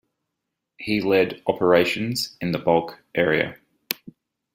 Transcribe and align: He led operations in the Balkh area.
He 0.79 0.99
led 0.99 1.43
operations 1.45 2.35
in 2.41 2.53
the 2.53 2.57
Balkh 2.57 2.97
area. 3.13 3.59